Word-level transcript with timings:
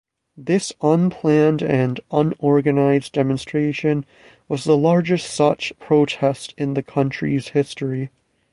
This 0.35 0.73
unplanned 0.81 1.61
and 1.61 1.99
unorganized 2.09 3.13
demonstration 3.13 4.03
was 4.47 4.63
the 4.63 4.75
largest 4.75 5.29
such 5.31 5.71
protest 5.79 6.55
in 6.57 6.73
the 6.73 6.81
country's 6.81 7.49
history. 7.49 8.09